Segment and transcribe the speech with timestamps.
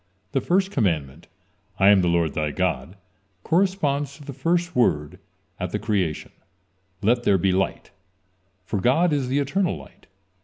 [0.31, 1.27] The first commandment:
[1.77, 2.97] "I am the Lord, thy God,"
[3.43, 5.19] corresponds to the first word
[5.59, 6.31] at the creation:
[7.03, 7.91] "Let there be light,"
[8.65, 10.07] for God is the eternal light.